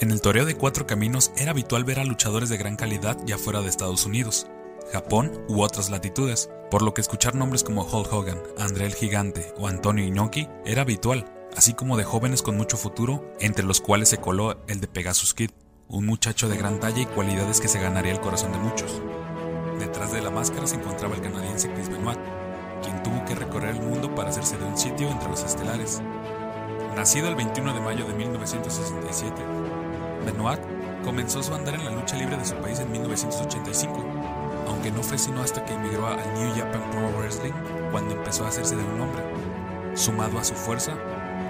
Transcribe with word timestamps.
En 0.00 0.10
el 0.10 0.22
toreo 0.22 0.46
de 0.46 0.54
cuatro 0.54 0.86
caminos 0.86 1.30
era 1.36 1.50
habitual 1.50 1.84
ver 1.84 2.00
a 2.00 2.04
luchadores 2.04 2.48
de 2.48 2.56
gran 2.56 2.74
calidad 2.74 3.18
ya 3.26 3.36
fuera 3.36 3.60
de 3.60 3.68
Estados 3.68 4.06
Unidos, 4.06 4.46
Japón 4.94 5.44
u 5.46 5.60
otras 5.60 5.90
latitudes, 5.90 6.48
por 6.70 6.80
lo 6.80 6.94
que 6.94 7.02
escuchar 7.02 7.34
nombres 7.34 7.62
como 7.62 7.82
Hulk 7.82 8.10
Hogan, 8.10 8.40
André 8.58 8.86
el 8.86 8.94
Gigante 8.94 9.52
o 9.58 9.68
Antonio 9.68 10.06
Inoki 10.06 10.48
era 10.64 10.82
habitual, 10.82 11.26
así 11.54 11.74
como 11.74 11.98
de 11.98 12.04
jóvenes 12.04 12.40
con 12.40 12.56
mucho 12.56 12.78
futuro, 12.78 13.30
entre 13.40 13.62
los 13.62 13.82
cuales 13.82 14.08
se 14.08 14.16
coló 14.16 14.64
el 14.68 14.80
de 14.80 14.88
Pegasus 14.88 15.34
Kid, 15.34 15.50
un 15.88 16.06
muchacho 16.06 16.48
de 16.48 16.56
gran 16.56 16.80
talla 16.80 17.02
y 17.02 17.06
cualidades 17.06 17.60
que 17.60 17.68
se 17.68 17.78
ganaría 17.78 18.12
el 18.12 18.20
corazón 18.20 18.52
de 18.52 18.58
muchos. 18.58 19.02
Detrás 19.78 20.12
de 20.12 20.22
la 20.22 20.30
máscara 20.30 20.66
se 20.66 20.76
encontraba 20.76 21.14
el 21.14 21.20
canadiense 21.20 21.70
Chris 21.74 21.90
Benoit, 21.90 22.18
quien 22.82 23.02
tuvo 23.02 23.22
que 23.26 23.34
recorrer 23.34 23.76
el 23.76 23.82
mundo 23.82 24.14
para 24.14 24.30
hacerse 24.30 24.56
de 24.56 24.64
un 24.64 24.78
sitio 24.78 25.10
entre 25.10 25.28
los 25.28 25.44
estelares. 25.44 26.00
Nacido 26.96 27.28
el 27.28 27.36
21 27.36 27.74
de 27.74 27.80
mayo 27.80 28.06
de 28.06 28.14
1967, 28.14 29.34
Benoit 30.24 30.60
comenzó 31.04 31.42
su 31.42 31.54
andar 31.54 31.74
en 31.74 31.84
la 31.84 31.90
lucha 31.90 32.16
libre 32.16 32.36
de 32.36 32.44
su 32.44 32.54
país 32.56 32.78
en 32.78 32.90
1985, 32.92 34.04
aunque 34.68 34.90
no 34.90 35.02
fue 35.02 35.18
sino 35.18 35.42
hasta 35.42 35.64
que 35.64 35.74
emigró 35.74 36.06
al 36.06 36.16
New 36.34 36.54
Japan 36.54 36.82
Pro 36.90 37.10
Wrestling 37.18 37.52
cuando 37.90 38.14
empezó 38.14 38.44
a 38.44 38.48
hacerse 38.48 38.76
de 38.76 38.84
un 38.84 38.98
nombre. 38.98 39.22
Sumado 39.94 40.38
a 40.38 40.44
su 40.44 40.54
fuerza, 40.54 40.92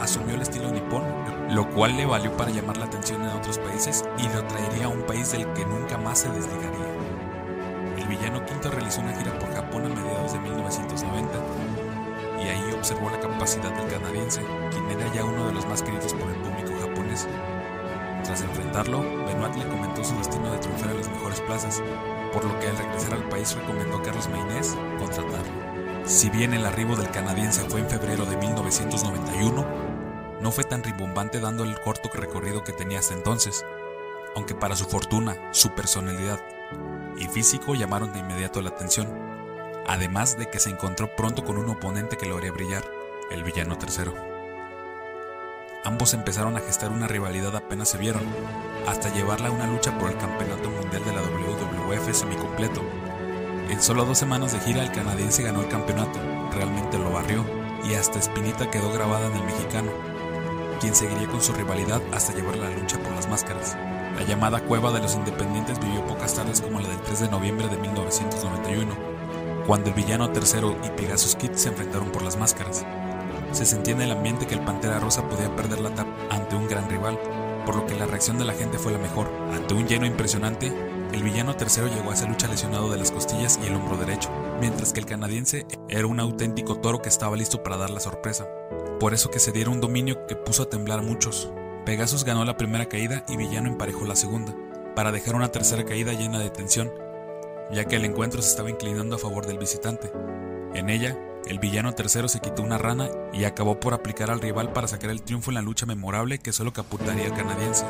asumió 0.00 0.34
el 0.34 0.42
estilo 0.42 0.70
nipón, 0.70 1.02
lo 1.50 1.68
cual 1.70 1.96
le 1.96 2.06
valió 2.06 2.34
para 2.36 2.50
llamar 2.50 2.76
la 2.78 2.86
atención 2.86 3.22
en 3.22 3.28
otros 3.28 3.58
países 3.58 4.04
y 4.18 4.28
lo 4.28 4.44
traería 4.44 4.86
a 4.86 4.88
un 4.88 5.02
país 5.02 5.30
del 5.32 5.52
que 5.52 5.66
nunca 5.66 5.98
más 5.98 6.20
se 6.20 6.30
desligaría. 6.30 6.86
El 7.98 8.06
villano 8.06 8.44
Quinto 8.46 8.70
realizó 8.70 9.00
una 9.02 9.14
gira 9.14 9.38
por 9.38 9.52
Japón 9.54 9.84
a 9.84 9.88
mediados 9.88 10.32
de 10.32 10.40
1990 10.40 11.38
y 12.42 12.48
ahí 12.48 12.72
observó 12.72 13.10
la 13.10 13.20
capacidad 13.20 13.70
del 13.76 13.88
canadiense, 13.88 14.40
quien 14.70 14.90
era 14.90 15.12
ya 15.12 15.24
uno 15.24 15.48
de 15.48 15.52
los 15.52 15.66
más 15.66 15.82
queridos 15.82 16.14
por 16.14 16.30
el 16.30 16.36
público. 16.36 16.69
Tras 18.30 18.42
enfrentarlo, 18.42 19.00
Benoit 19.26 19.56
le 19.56 19.66
comentó 19.66 20.04
su 20.04 20.14
destino 20.14 20.52
de 20.52 20.58
triunfar 20.58 20.90
a 20.90 20.94
las 20.94 21.08
mejores 21.08 21.40
plazas, 21.40 21.82
por 22.32 22.44
lo 22.44 22.56
que 22.60 22.68
al 22.68 22.78
regresar 22.78 23.14
al 23.14 23.28
país 23.28 23.56
recomendó 23.56 23.96
a 23.96 24.02
Carlos 24.04 24.28
Maynés 24.28 24.76
contratarlo. 25.00 26.04
Si 26.04 26.30
bien 26.30 26.54
el 26.54 26.64
arribo 26.64 26.94
del 26.94 27.10
canadiense 27.10 27.68
fue 27.68 27.80
en 27.80 27.90
febrero 27.90 28.26
de 28.26 28.36
1991, 28.36 29.66
no 30.40 30.52
fue 30.52 30.62
tan 30.62 30.84
rimbombante 30.84 31.40
dando 31.40 31.64
el 31.64 31.80
corto 31.80 32.08
recorrido 32.14 32.62
que 32.62 32.72
tenía 32.72 33.00
hasta 33.00 33.14
entonces, 33.14 33.66
aunque 34.36 34.54
para 34.54 34.76
su 34.76 34.84
fortuna, 34.84 35.48
su 35.50 35.70
personalidad 35.70 36.38
y 37.16 37.26
físico 37.26 37.74
llamaron 37.74 38.12
de 38.12 38.20
inmediato 38.20 38.62
la 38.62 38.70
atención, 38.70 39.08
además 39.88 40.38
de 40.38 40.48
que 40.48 40.60
se 40.60 40.70
encontró 40.70 41.16
pronto 41.16 41.42
con 41.42 41.58
un 41.58 41.68
oponente 41.68 42.16
que 42.16 42.26
lo 42.26 42.36
haría 42.36 42.52
brillar, 42.52 42.84
el 43.32 43.42
villano 43.42 43.76
tercero. 43.76 44.39
Ambos 45.82 46.12
empezaron 46.12 46.56
a 46.58 46.60
gestar 46.60 46.92
una 46.92 47.08
rivalidad 47.08 47.56
apenas 47.56 47.88
se 47.88 47.96
vieron, 47.96 48.22
hasta 48.86 49.12
llevarla 49.14 49.48
a 49.48 49.50
una 49.50 49.66
lucha 49.66 49.96
por 49.98 50.10
el 50.10 50.18
campeonato 50.18 50.68
mundial 50.68 51.02
de 51.04 51.12
la 51.12 51.22
WWF 51.22 52.14
semicompleto. 52.14 52.82
En 53.70 53.80
solo 53.80 54.04
dos 54.04 54.18
semanas 54.18 54.52
de 54.52 54.60
gira 54.60 54.82
el 54.82 54.92
canadiense 54.92 55.42
ganó 55.42 55.62
el 55.62 55.68
campeonato, 55.68 56.18
realmente 56.52 56.98
lo 56.98 57.12
barrió, 57.12 57.46
y 57.82 57.94
hasta 57.94 58.18
Espinita 58.18 58.70
quedó 58.70 58.92
grabada 58.92 59.26
en 59.28 59.36
el 59.36 59.44
mexicano, 59.44 59.90
quien 60.80 60.94
seguiría 60.94 61.28
con 61.28 61.40
su 61.40 61.54
rivalidad 61.54 62.02
hasta 62.12 62.34
llevar 62.34 62.58
la 62.58 62.68
lucha 62.70 62.98
por 62.98 63.12
las 63.12 63.28
máscaras. 63.28 63.74
La 64.16 64.22
llamada 64.24 64.60
Cueva 64.60 64.92
de 64.92 65.00
los 65.00 65.14
Independientes 65.14 65.80
vivió 65.80 66.06
pocas 66.06 66.34
tardes 66.34 66.60
como 66.60 66.80
la 66.80 66.88
del 66.88 67.00
3 67.00 67.20
de 67.20 67.28
noviembre 67.28 67.68
de 67.68 67.78
1991, 67.78 68.94
cuando 69.66 69.88
el 69.88 69.94
villano 69.94 70.28
tercero 70.28 70.76
y 70.84 70.90
Pegasus 70.90 71.36
Kid 71.36 71.52
se 71.54 71.68
enfrentaron 71.70 72.10
por 72.10 72.20
las 72.20 72.36
máscaras. 72.36 72.84
Se 73.52 73.66
sentía 73.66 73.94
en 73.94 74.02
el 74.02 74.12
ambiente 74.12 74.46
que 74.46 74.54
el 74.54 74.64
Pantera 74.64 75.00
Rosa 75.00 75.28
podía 75.28 75.54
perder 75.54 75.80
la 75.80 75.94
tapa 75.94 76.10
ante 76.30 76.56
un 76.56 76.68
gran 76.68 76.88
rival, 76.88 77.18
por 77.66 77.76
lo 77.76 77.86
que 77.86 77.96
la 77.96 78.06
reacción 78.06 78.38
de 78.38 78.44
la 78.44 78.54
gente 78.54 78.78
fue 78.78 78.92
la 78.92 78.98
mejor. 78.98 79.28
Ante 79.52 79.74
un 79.74 79.86
lleno 79.86 80.06
impresionante, 80.06 80.72
el 81.12 81.22
villano 81.22 81.56
tercero 81.56 81.88
llegó 81.88 82.10
a 82.10 82.14
esa 82.14 82.28
lucha 82.28 82.46
lesionado 82.46 82.90
de 82.90 82.98
las 82.98 83.10
costillas 83.10 83.58
y 83.62 83.66
el 83.66 83.74
hombro 83.74 83.96
derecho, 83.96 84.30
mientras 84.60 84.92
que 84.92 85.00
el 85.00 85.06
canadiense 85.06 85.66
era 85.88 86.06
un 86.06 86.20
auténtico 86.20 86.76
toro 86.76 87.02
que 87.02 87.08
estaba 87.08 87.36
listo 87.36 87.62
para 87.62 87.76
dar 87.76 87.90
la 87.90 88.00
sorpresa. 88.00 88.46
Por 89.00 89.14
eso 89.14 89.30
que 89.30 89.40
se 89.40 89.50
diera 89.50 89.70
un 89.70 89.80
dominio 89.80 90.26
que 90.26 90.36
puso 90.36 90.62
a 90.62 90.70
temblar 90.70 91.00
a 91.00 91.02
muchos. 91.02 91.50
Pegasus 91.84 92.24
ganó 92.24 92.44
la 92.44 92.56
primera 92.56 92.86
caída 92.86 93.24
y 93.28 93.36
Villano 93.36 93.68
emparejó 93.68 94.04
la 94.04 94.14
segunda, 94.14 94.54
para 94.94 95.10
dejar 95.10 95.34
una 95.34 95.50
tercera 95.50 95.84
caída 95.84 96.12
llena 96.12 96.38
de 96.38 96.50
tensión, 96.50 96.92
ya 97.72 97.86
que 97.86 97.96
el 97.96 98.04
encuentro 98.04 98.42
se 98.42 98.50
estaba 98.50 98.70
inclinando 98.70 99.16
a 99.16 99.18
favor 99.18 99.46
del 99.46 99.58
visitante. 99.58 100.12
En 100.74 100.90
ella, 100.90 101.18
el 101.46 101.58
villano 101.58 101.94
tercero 101.94 102.28
se 102.28 102.40
quitó 102.40 102.62
una 102.62 102.78
rana 102.78 103.08
y 103.32 103.44
acabó 103.44 103.80
por 103.80 103.94
aplicar 103.94 104.30
al 104.30 104.40
rival 104.40 104.72
para 104.72 104.88
sacar 104.88 105.10
el 105.10 105.22
triunfo 105.22 105.50
en 105.50 105.56
la 105.56 105.62
lucha 105.62 105.86
memorable 105.86 106.38
que 106.38 106.52
solo 106.52 106.72
caputaría 106.72 107.26
el 107.26 107.34
canadiense, 107.34 107.84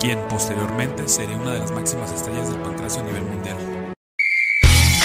quien 0.00 0.18
posteriormente 0.28 1.08
sería 1.08 1.36
una 1.36 1.52
de 1.52 1.60
las 1.60 1.72
máximas 1.72 2.12
estrellas 2.12 2.50
del 2.50 2.60
pancracio 2.60 3.02
a 3.02 3.06
nivel 3.06 3.24
mundial. 3.24 3.83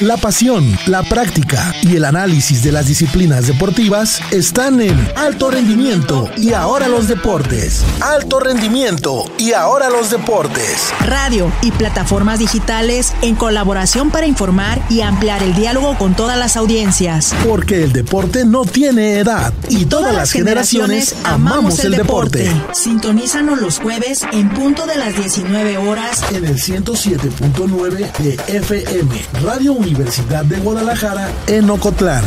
La 0.00 0.16
pasión, 0.16 0.78
la 0.86 1.02
práctica 1.02 1.74
y 1.82 1.96
el 1.96 2.04
análisis 2.04 2.62
de 2.62 2.70
las 2.70 2.86
disciplinas 2.86 3.48
deportivas 3.48 4.20
están 4.30 4.80
en 4.80 4.96
alto 5.16 5.50
rendimiento 5.50 6.30
y 6.36 6.52
ahora 6.52 6.86
los 6.86 7.08
deportes. 7.08 7.82
Alto 8.00 8.38
rendimiento 8.38 9.24
y 9.38 9.54
ahora 9.54 9.90
los 9.90 10.10
deportes. 10.10 10.92
Radio 11.00 11.52
y 11.62 11.72
plataformas 11.72 12.38
digitales 12.38 13.12
en 13.22 13.34
colaboración 13.34 14.10
para 14.10 14.26
informar 14.26 14.80
y 14.88 15.00
ampliar 15.00 15.42
el 15.42 15.56
diálogo 15.56 15.98
con 15.98 16.14
todas 16.14 16.38
las 16.38 16.56
audiencias. 16.56 17.34
Porque 17.44 17.82
el 17.82 17.92
deporte 17.92 18.44
no 18.44 18.64
tiene 18.64 19.18
edad 19.18 19.52
y 19.68 19.86
todas, 19.86 20.14
las 20.14 20.30
generaciones, 20.30 21.16
amamos 21.24 21.80
el 21.80 21.90
deporte. 21.90 22.48
Sintonízanos 22.72 23.60
los 23.60 23.80
jueves 23.80 24.22
en 24.30 24.48
punto 24.50 24.86
de 24.86 24.96
las 24.96 25.16
19 25.16 25.76
horas 25.78 26.22
En 26.32 26.44
el 26.44 26.56
107.9 26.56 28.12
de 28.18 28.58
FM, 28.58 29.26
Radio 29.42 29.74
Universidad 29.88 30.44
de 30.44 30.58
Guadalajara, 30.58 31.32
en 31.46 31.70
Ocotlán. 31.70 32.22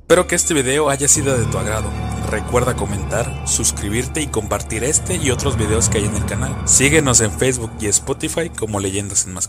Espero 0.00 0.26
que 0.26 0.34
este 0.34 0.54
video 0.54 0.88
haya 0.88 1.08
sido 1.08 1.36
de 1.36 1.44
tu 1.44 1.58
agrado. 1.58 1.90
Recuerda 2.30 2.74
comentar, 2.74 3.46
suscribirte 3.46 4.22
y 4.22 4.28
compartir 4.28 4.82
este 4.82 5.16
y 5.16 5.30
otros 5.30 5.58
videos 5.58 5.90
que 5.90 5.98
hay 5.98 6.06
en 6.06 6.16
el 6.16 6.24
canal. 6.24 6.56
Síguenos 6.64 7.20
en 7.20 7.32
Facebook 7.32 7.70
y 7.80 7.86
Spotify 7.88 8.48
como 8.48 8.80
Leyendas 8.80 9.26
en 9.26 9.34
Mascotas. 9.34 9.38